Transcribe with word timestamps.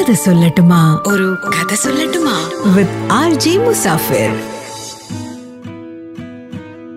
കഥ 0.00 0.12
സൊല്ലട്ടുമാ. 0.12 1.02
ഒരു 1.06 1.36
കഥ 1.48 1.74
സൊല്ലട്ടുമാ. 1.74 2.50
വിത്ത് 2.74 3.12
ആർ 3.12 3.34
ജി 3.34 3.50
മുസാഫിർ 3.50 4.40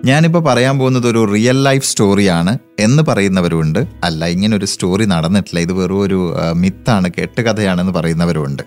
ഞാനിപ്പോൾ 0.04 0.38
പറയാൻ 0.38 0.78
പോകുന്നത് 0.78 1.08
ഒരു 1.08 1.32
റിയൽ 1.32 1.62
ലൈഫ് 1.62 1.90
സ്റ്റോറിയാണ് 1.90 2.58
എന്ന് 2.78 3.02
പറയുന്നവരുണ്ട്. 3.02 3.86
അല്ല 4.04 4.24
ഇങ്ങനെ 4.24 4.56
ഒരു 4.56 4.64
സ്റ്റോറി 4.64 5.04
നടന്നിട്ടില്ല. 5.04 5.60
ഇത് 5.60 5.72
വെറും 5.72 6.00
ഒരു 6.00 6.34
മിത്താണ് 6.54 7.10
കെട്ടുകഥയാണെന്ന് 7.18 7.92
പറയുന്നവരുണ്ട്. 7.92 8.62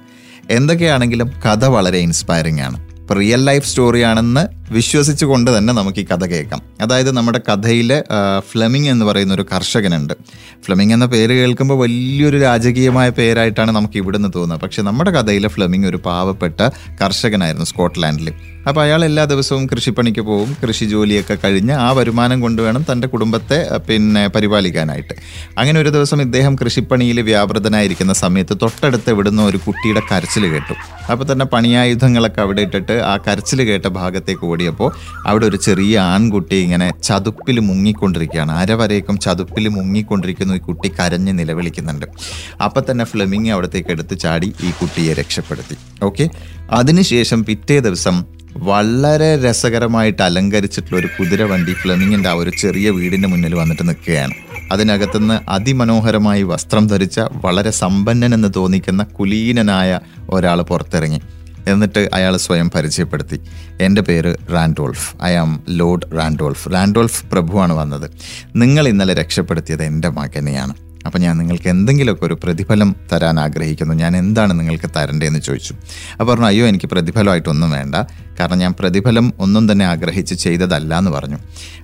എന്തൊക്കെയാണെങ്കിലും 0.49 1.27
കഥ 1.27 1.65
വളരെ 1.65 1.97
ഇൻസ്പയറിംഗ് 1.97 2.61
ആണ്. 2.61 2.97
ഇപ്പോൾ 2.97 3.13
റിയൽ 3.13 3.45
ലൈഫ് 3.45 3.69
സ്റ്റോറിയാണെന്ന് 3.69 4.56
വിശ്വസിച്ചുകൊണ്ട് 4.71 5.57
തന്നെ 5.57 5.73
നമുക്ക് 5.73 5.99
ഈ 5.99 6.05
കഥ 6.05 6.25
കേൾക്കാം. 6.25 6.61
അതായത് 6.81 7.11
നമ്മുടെ 7.11 7.39
കഥയിലെ 7.49 8.03
ഫ്ലെമിംഗ് 8.39 8.89
എന്ന് 8.89 9.05
പറയുന്ന 9.05 9.33
ഒരു 9.33 9.45
കർഷകനുണ്ട്. 9.53 10.13
ഫ്ലെമിംഗ് 10.65 10.93
എന്ന 10.93 11.05
പേര് 11.05 11.33
കേൾക്കുമ്പോൾ 11.33 11.79
വലിയൊരു 11.79 12.41
രാജകീയമായ 12.41 13.09
പേരായിട്ടാണ് 13.09 13.71
നമുക്ക് 13.71 13.97
ഇവിടുന്ന് 13.97 14.29
തോന്നുന്നത്. 14.35 14.61
പക്ഷേ 14.61 14.81
നമ്മുടെ 14.81 15.11
കഥയിലെ 15.11 15.47
ഫ്ലെമിംഗ് 15.47 15.87
ഒരു 15.87 15.97
പാവപ്പെട്ട 15.97 16.61
കർഷകനായിരുന്നു 17.03 17.65
സ്കോട്ട്ലാൻഡിൽ 17.65 18.33
അപ്പോൾ 18.67 18.81
അയാൾ 18.81 19.05
എല്ലാ 19.05 19.25
ദിവസവും 19.25 19.65
കൃഷിപ്പണിക്ക് 19.65 20.19
പോകും 20.19 20.57
കൃഷി 20.63 20.85
ജോലിയൊക്കെ 20.85 21.37
കഴിഞ്ഞ് 21.43 21.73
ആ 21.73 21.91
വരുമാനം 21.91 22.41
കൊണ്ടുവേണം 22.41 22.85
തന്റെ 22.91 23.07
കുടുംബത്തെ 23.07 23.69
പിന്നെ 23.89 24.27
പരിപാലിക്കാനായിട്ട്. 24.27 25.13
അങ്ങനെ 25.57 25.79
ഒരു 25.79 25.89
ദിവസം 25.89 26.21
ഇദ്ദേഹം 26.21 26.55
കൃഷിപ്പണിയിൽ 26.55 27.21
വ്യാപൃതനായിരിക്കുന്ന 27.21 28.13
സമയത്ത് 28.13 28.57
തൊട്ടടുത്ത് 28.61 29.09
ഇവിടുന്ന് 29.09 29.43
ഒരു 29.43 29.57
കുട്ടിയുടെ 29.57 30.01
കരച്ചിൽ 30.11 30.45
കേട്ടു. 30.45 30.73
അപ്പോൾ 31.11 31.31
തന്നെ 31.31 31.45
പണിയായുധങ്ങളൊക്കെ 31.45 32.41
അവിടെ 32.41 32.61
ഇട്ടിട്ട് 32.61 32.93
ആ 32.93 33.17
കരച്ചിൽ 33.17 33.61
കേട്ട 33.61 33.85
ഭാഗത്തേക്ക് 33.85 34.45
ഓടിയപ്പോൾ 34.57 34.91
അവിടെ 35.27 35.45
ഒരു 35.45 35.57
ചെറിയ 35.57 35.99
ആൺകുട്ടി 35.99 36.55
ഇങ്ങനെ 36.55 36.93
ചതുപ്പിൽ 37.03 37.59
മുങ്ങിക്കൊണ്ടിരിക്കുകയാണ്. 37.59 38.51
അരവരേക്കും 38.51 39.17
ചതുപ്പിൽ 39.17 39.67
മുങ്ങിക്കൊണ്ടിരിക്കുന്ന 39.67 40.53
ഈ 40.53 40.57
കുട്ടി 40.57 40.87
കരഞ്ഞ് 40.87 41.39
നിലവിളിക്കുന്നുണ്ട്. 41.39 42.05
അപ്പം 42.63 42.83
തന്നെ 42.91 43.05
ഫ്ലെമിങ് 43.05 43.49
അവിടത്തേക്ക് 43.49 43.89
എടുത്ത് 43.89 44.19
ചാടി 44.19 44.53
ഈ 44.63 44.71
കുട്ടിയെ 44.81 45.13
രക്ഷപ്പെടുത്തി. 45.13 45.77
ഓക്കെ? 46.03 46.29
അതിനുശേഷം 46.71 47.45
പിറ്റേ 47.45 47.79
ദിവസം 47.79 48.25
വളരെ 48.57 49.49
രസകരമായിട്ട് 49.49 50.21
അലങ്കരിച്ചിട്ടുള്ള 50.21 50.99
ഒരു 50.99 51.07
കുതിരവണ്ടി 51.19 51.73
ഫ്ലെമിങ്ങിന്റെ 51.73 52.29
ആ 52.29 52.33
ഒരു 52.33 52.51
ചെറിയ 52.61 52.89
വീടിന്റെ 52.89 53.27
മുന്നിൽ 53.27 53.55
വന്നിട്ട് 53.55 53.87
നിൽക്കുകയാണ്. 53.87 54.33
അതിനകത്തുനിന്ന് 54.71 55.49
അതിമനോഹരമായി 55.49 56.43
വസ്ത്രം 56.43 56.87
ധരിച്ച 56.87 57.19
വളരെ 57.19 57.71
സമ്പന്നനെന്ന് 57.71 58.47
തോന്നിക്കുന്ന 58.55 59.03
കുലീനനായ 59.03 59.99
ഒരാൾ 60.29 60.61
പുറത്തിറങ്ങി. 60.61 61.21
എന്നിട്ട് 61.67 62.09
അയാൾ 62.13 62.37
സ്വയം 62.37 62.71
പരിചയപ്പെടുത്തി. 62.75 63.39
എന്റെ 63.81 64.01
പേര് 64.01 64.35
Randolph. 64.53 65.23
I 65.23 65.33
am 65.33 65.63
Lord 65.69 66.17
Randolph. 66.17 66.69
Randolph 66.73 67.25
പ്രഭുവാണ് 67.31 67.73
വന്നത്. 67.73 68.11
നിങ്ങൾ 68.55 68.87
ഇന്നലെ 68.87 69.13
രക്ഷപ്പെടുത്തിയത് 69.13 69.83
എന്റെ 69.83 70.09
മകനെയാണ്. 70.09 70.73
അപ്പം 71.05 71.21
ഞാൻ 71.21 71.37
നിങ്ങൾക്ക് 71.37 71.67
എന്തെങ്കിലുമൊക്കെ 71.69 72.25
ഒരു 72.25 72.37
പ്രതിഫലം 72.43 72.95
തരാൻ 73.13 73.39
ആഗ്രഹിക്കുന്നു. 73.39 73.93
ഞാൻ 73.93 74.17
എന്താണ് 74.17 74.59
നിങ്ങൾക്ക് 74.59 74.89
തരേണ്ടതെന്ന് 74.95 75.39
ചോദിച്ചു. 75.39 75.73
അപ്പോൾ 76.19 76.33
പറഞ്ഞു 76.33 76.45
അയ്യോ 76.45 76.67
എനിക്ക് 76.67 76.85
പ്രതിഫലമായിട്ടൊന്നും 76.85 77.71
വേണ്ട. 77.71 77.95
കാരണം 78.39 78.57
ഞാൻ 78.57 78.73
പ്രതിഫലം 78.79 79.33
ഒന്നും 79.39 79.71
തന്നെ 79.71 79.85
ആഗ്രഹിച്ച് 79.85 80.35
ചെയ്തതല്ല 80.35 80.97
എന്ന് 80.97 81.11
പറഞ്ഞു. 81.11 81.37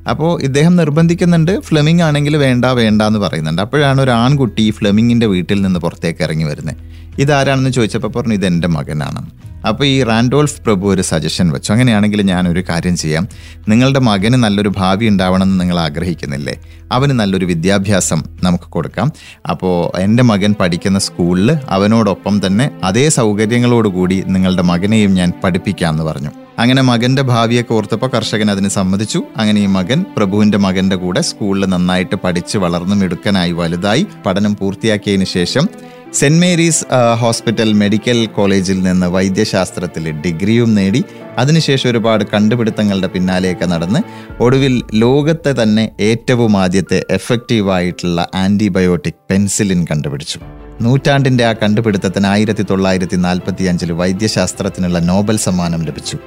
അപ്പോൾ 0.10 0.42
ഇദ്ദേഹം 0.42 0.76
നിർബന്ധിക്കുന്നുണ്ട് 0.76 1.60
ഫ്ലെമിംഗ് 1.60 2.04
ആണെങ്കിൽ 2.04 2.38
വേണ്ട 2.38 2.66
വേണ്ട 2.66 3.02
എന്ന് 3.02 3.20
പറയുന്നുണ്ട്. 3.20 3.62
അപ്പോഴാണ് 3.62 4.02
ഒരു 4.02 4.12
ആൺകുട്ടി 4.12 4.72
ഫ്ലെമിങ്ങിന്റെ 4.72 5.26
വീട്ടിൽ 5.26 5.62
നിന്ന് 5.62 5.80
പുറത്തേക്ക് 5.80 6.24
ഇറങ്ങി 6.24 6.44
വരുന്നത്. 6.44 6.76
ഇതാരാണെന്ന് 7.20 7.70
ചോദിച്ചപ്പോൾ 7.70 8.08
പറഞ്ഞു 8.08 8.34
ഇത് 8.34 8.46
എന്റെ 8.46 8.68
മകനാണ്. 8.68 9.43
അപ്പോൾ 9.68 9.86
ഈ 9.86 10.04
റാൻഡോൾഫ് 10.04 10.62
പ്രഭു 10.62 10.88
ഒരു 10.88 11.02
സജഷൻ 11.02 11.50
വെച്ചു. 11.50 11.72
അങ്ങനെയാണെങ്കിൽ 11.72 12.22
ഞാനൊരു 12.22 12.64
കാര്യം 12.70 12.98
ചെയ്യാം. 12.98 13.28
നിങ്ങളുടെ 13.70 14.00
മകന് 14.00 14.34
നല്ലൊരു 14.34 14.72
ഭാവി 14.78 15.08
ഉണ്ടാവണമെന്ന് 15.08 15.62
നിങ്ങൾ 15.62 15.80
ആഗ്രഹിക്കുന്നില്ലേ? 15.80 16.60
അവന് 16.92 17.12
നല്ലൊരു 17.12 17.46
വിദ്യാഭ്യാസം 17.46 18.24
നമുക്ക് 18.44 18.64
കൊടുക്കാം. 18.64 19.12
അപ്പോൾ 19.50 20.00
എന്റെ 20.00 20.24
മകൻ 20.24 20.56
പഠിക്കുന്ന 20.60 21.00
സ്കൂളിൽ 21.00 21.58
അവനോടൊപ്പം 21.70 22.42
തന്നെ 22.46 22.72
അതേ 22.84 23.10
സൗകര്യങ്ങളോടുകൂടി 23.10 24.24
നിങ്ങളുടെ 24.28 24.62
മകനെയും 24.62 25.14
ഞാൻ 25.14 25.34
പഠിപ്പിക്കാം 25.44 25.94
എന്ന് 25.94 26.04
പറഞ്ഞു. 26.04 26.30
അങ്ങനെ 26.60 26.82
മകന്റെ 26.82 27.22
ഭാവിയൊക്കെ 27.22 27.74
ഓർത്തപ്പോൾ 27.74 28.08
കർഷകൻ 28.08 28.52
അതിന് 28.52 28.68
സമ്മതിച്ചു. 28.68 29.24
അങ്ങനെ 29.38 29.62
ഈ 29.62 29.66
മകൻ 29.66 30.06
പ്രഭുവിന്റെ 30.18 30.58
മകന്റെ 30.58 30.96
കൂടെ 30.96 31.22
സ്കൂളിൽ 31.22 31.66
നന്നായിട്ട് 31.66 32.16
പഠിച്ച് 32.16 32.58
വളർന്നു 32.58 32.96
മിടുക്കനായി 32.96 33.52
വലുതായി 33.52 34.08
പഠനം 34.26 34.56
പൂർത്തിയാക്കിയതിന് 34.56 35.26
ശേഷം 35.26 35.68
സെന്റ് 36.14 36.40
മേരീസ് 36.40 36.86
ഹോസ്പിറ്റൽ 37.20 37.74
മെഡിക്കൽ 37.74 38.26
കോളേജിൽ 38.26 38.84
നിന്ന് 38.84 39.08
വൈദ്യശാസ്ത്രത്തിൽ 39.08 40.12
ഡിഗ്രിയും 40.12 40.76
നേടി. 40.76 41.04
അതിനുശേഷം 41.38 41.90
ഒരുപാട് 41.90 42.24
കണ്ടുപിടുത്തങ്ങളുടെ 42.34 43.08
പിന്നാലെയൊക്കെ 43.08 43.66
നടന്ന് 43.66 44.00
ഒടുവിൽ 44.44 44.84
ലോകത്തെ 44.94 45.64
തന്നെ 45.64 45.92
ഏറ്റവും 46.00 46.58
ആദ്യത്തെ 46.58 47.06
എഫക്റ്റീവായിട്ടുള്ള 47.10 48.28
ആന്റിബയോട്ടിക് 48.36 49.20
പെൻസിലിൻ 49.32 49.88
കണ്ടുപിടിച്ചു. 49.92 50.40
നൂറ്റാണ്ടിന്റെ 50.82 51.46
ആ 51.46 51.54
കണ്ടുപിടുത്തത്തിന് 51.54 52.28
ആയിരത്തി 52.28 52.66
തൊള്ളായിരത്തി 52.70 53.16
നാൽപ്പത്തി 53.16 53.64
അഞ്ചിൽ 53.64 53.92
വൈദ്യശാസ്ത്രത്തിനുള്ള 53.92 55.00
നോബൽ 55.00 55.38
സമ്മാനം 55.38 55.84
ലഭിച്ചു. 55.86 56.18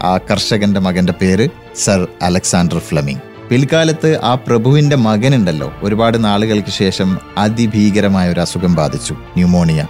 ആ 0.00 0.18
കർഷകന്റെ 0.30 0.80
മകന്റെ 0.80 1.12
പേര് 1.12 1.48
സർ 1.76 2.08
അലക്സാണ്ടർ 2.22 2.78
ഫ്ലമിംഗ്. 2.78 3.31
പിൽക്കാലത്ത് 3.52 4.20
ആ 4.24 4.34
പ്രഭുവിന്റെ 4.34 4.96
മകനുണ്ടല്ലോ. 4.96 5.72
ഒരുപാട് 5.82 6.24
നാളുകൾക്ക് 6.24 6.68
ശേഷം 6.68 7.18
അതിഭീകരമായ 7.38 8.32
ഒരു 8.32 8.40
അസുഖം 8.40 8.74
ബാധിച്ചു 8.74 9.12
ന്യൂമോണിയ. 9.12 9.86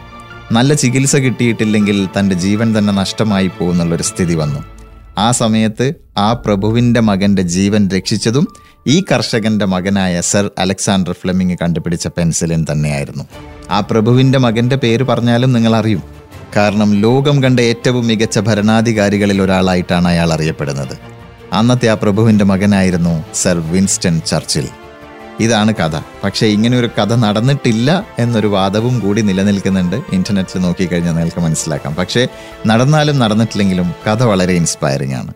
നല്ല 0.53 0.75
ചികിത്സ 0.75 1.17
കിട്ടിയിട്ടില്ലെങ്കിൽ 1.17 2.09
തന്റെ 2.19 2.35
ജീവൻ 2.35 2.79
തന്നെ 2.79 2.93
നഷ്ടമായി 2.93 3.47
പോകുന്നുള്ളൊരു 3.47 4.03
സ്ഥിതി 4.03 4.35
വന്നു. 4.35 4.61
ആ 5.19 5.31
സമയത്ത് 5.31 5.95
ആ 6.19 6.33
പ്രഭുവിന്റെ 6.33 7.01
മകന്റെ 7.01 7.43
ജീവൻ 7.43 7.89
രക്ഷിച്ചതും 7.89 8.49
ഈ 8.87 9.05
കർഷകന്റെ 9.13 9.65
മകനായ 9.65 10.21
സർ 10.21 10.51
അലക്സാണ്ടർ 10.59 11.13
ഫ്ലെമിംഗ് 11.13 11.59
കണ്ടുപിടിച്ച 11.63 12.07
പെൻസിലിൻ 12.07 12.67
തന്നെയായിരുന്നു. 12.73 13.25
ആ 13.71 13.81
പ്രഭുവിന്റെ 13.81 14.39
മകന്റെ 14.39 14.77
പേര് 14.77 15.03
പറഞ്ഞാലും 15.03 15.53
നിങ്ങൾ 15.53 15.77
അറിയും 15.77 16.03
കാരണം 16.57 16.95
ലോകം 16.95 17.43
കണ്ട 17.43 17.61
ഏറ്റവും 17.61 18.07
മികച്ച 18.07 18.39
ഭരണാധികാരികളിൽ 18.39 19.43
ഒരാളായിട്ടാണ് 19.43 20.09
അയാൾ 20.09 20.33
അറിയപ്പെടുന്നത്. 20.33 21.12
അന്നത്തെ 21.53 21.89
ആ 21.89 21.95
പ്രഭുവിന്റെ 21.95 22.45
മകനായിരുന്നു 22.45 23.25
സർ 23.35 23.59
വിൻസ്റ്റൺ 23.59 24.21
ചർച്ചിൽ. 24.27 24.69
ഇതാണ് 25.41 25.75
കഥ. 25.75 26.01
പക്ഷേ 26.25 26.47
ഇങ്ങനെ 26.47 26.79
ഒരു 26.79 26.91
കഥ 26.99 27.15
നടന്നിട്ടില്ല 27.15 28.07
എന്നൊരു 28.19 28.47
വാദവും 28.47 28.99
കൂടി 28.99 29.23
നിലനിൽക്കുന്നുണ്ട്. 29.23 29.97
ഇന്റർനെറ്റിൽ 30.13 30.61
നോക്കിക്കഴിഞ്ഞാൽ 30.61 31.13
നിങ്ങൾക്ക് 31.13 31.41
മനസ്സിലാക്കാം. 31.41 31.95
പക്ഷേ 31.95 32.29
നടന്നാലും 32.67 33.19
നടന്നിട്ടില്ലെങ്കിലും 33.19 33.95
കഥ 34.07 34.23
വളരെ 34.23 34.53
ഇൻസ്പയറിംഗ് 34.53 35.15
ആണ്. 35.15 35.35